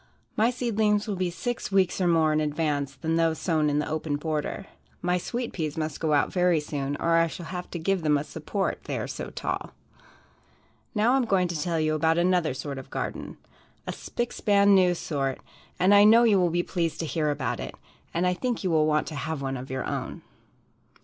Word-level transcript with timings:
My 0.35 0.49
seedlings 0.49 1.05
will 1.07 1.15
be 1.15 1.29
six 1.29 1.71
weeks 1.71 2.01
or 2.01 2.07
more 2.07 2.33
in 2.33 2.41
advance 2.41 2.95
than 2.95 3.17
those 3.17 3.37
sown 3.37 3.69
in 3.69 3.77
the 3.77 3.87
open 3.87 4.15
border. 4.15 4.65
My 4.99 5.19
sweet 5.19 5.53
peas 5.53 5.77
must 5.77 5.99
go 5.99 6.13
out 6.13 6.33
very 6.33 6.59
soon 6.59 6.95
or 6.95 7.17
I 7.17 7.27
shall 7.27 7.45
have 7.45 7.69
to 7.69 7.77
give 7.77 8.01
them 8.01 8.17
a 8.17 8.23
support, 8.23 8.85
they 8.85 8.97
are 8.97 9.05
so 9.05 9.29
tall. 9.29 9.73
Now 10.95 11.13
I 11.13 11.17
am 11.17 11.25
going 11.25 11.47
to 11.49 11.61
tell 11.61 11.79
you 11.79 11.93
about 11.93 12.17
another 12.17 12.55
sort 12.55 12.79
of 12.79 12.87
a 12.87 12.89
garden 12.89 13.37
"a 13.85 13.93
spick 13.93 14.33
span 14.33 14.73
new" 14.73 14.95
sort 14.95 15.39
and 15.79 15.93
I 15.93 16.03
know 16.03 16.23
you 16.23 16.39
will 16.39 16.49
be 16.49 16.63
pleased 16.63 16.99
to 17.01 17.05
hear 17.05 17.29
about 17.29 17.59
it, 17.59 17.75
and 18.11 18.25
I 18.25 18.33
think 18.33 18.63
you 18.63 18.71
will 18.71 18.87
want 18.87 19.05
to 19.09 19.13
have 19.15 19.43
one 19.43 19.55
of 19.55 19.69
your 19.69 19.85
own. 19.85 20.23